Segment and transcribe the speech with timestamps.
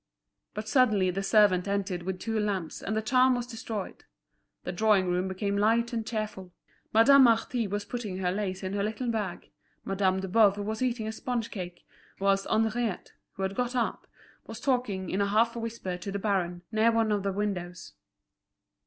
[0.55, 4.03] But suddenly the servant entered with two lamps, and the charm was destroyed.
[4.63, 6.51] The drawing room became light and cheerful.
[6.91, 9.51] Madame Marty was putting her lace in her little bag,
[9.85, 11.85] Madame de Boves was eating a sponge cake,
[12.19, 14.07] whilst Henriette who had got up,
[14.47, 17.93] was talking in a half whisper to the baron, near one of the windows.